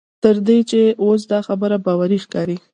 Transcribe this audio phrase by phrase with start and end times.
[0.23, 2.57] تر دې چې اوس دا خبره باوري ښکاري.